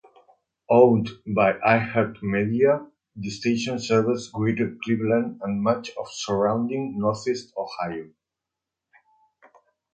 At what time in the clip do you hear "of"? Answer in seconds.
5.95-6.09